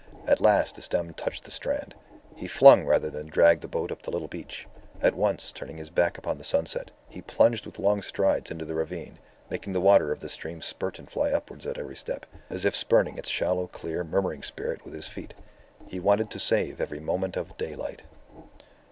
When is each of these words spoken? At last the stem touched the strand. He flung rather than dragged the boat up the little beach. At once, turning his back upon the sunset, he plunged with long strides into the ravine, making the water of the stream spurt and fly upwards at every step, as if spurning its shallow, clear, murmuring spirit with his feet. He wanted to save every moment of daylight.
At 0.25 0.41
last 0.41 0.73
the 0.73 0.81
stem 0.81 1.13
touched 1.13 1.43
the 1.43 1.51
strand. 1.51 1.93
He 2.35 2.47
flung 2.47 2.87
rather 2.87 3.11
than 3.11 3.27
dragged 3.27 3.61
the 3.61 3.67
boat 3.67 3.91
up 3.91 4.01
the 4.01 4.09
little 4.09 4.27
beach. 4.27 4.65
At 4.99 5.13
once, 5.13 5.51
turning 5.51 5.77
his 5.77 5.91
back 5.91 6.17
upon 6.17 6.39
the 6.39 6.43
sunset, 6.43 6.89
he 7.07 7.21
plunged 7.21 7.67
with 7.67 7.77
long 7.77 8.01
strides 8.01 8.49
into 8.49 8.65
the 8.65 8.73
ravine, 8.73 9.19
making 9.51 9.73
the 9.73 9.79
water 9.79 10.11
of 10.11 10.19
the 10.19 10.27
stream 10.29 10.63
spurt 10.63 10.97
and 10.97 11.07
fly 11.07 11.31
upwards 11.31 11.67
at 11.67 11.77
every 11.77 11.95
step, 11.95 12.25
as 12.49 12.65
if 12.65 12.75
spurning 12.75 13.19
its 13.19 13.29
shallow, 13.29 13.67
clear, 13.67 14.03
murmuring 14.03 14.41
spirit 14.41 14.83
with 14.83 14.95
his 14.95 15.05
feet. 15.05 15.35
He 15.85 15.99
wanted 15.99 16.31
to 16.31 16.39
save 16.39 16.81
every 16.81 16.99
moment 16.99 17.37
of 17.37 17.55
daylight. 17.57 18.01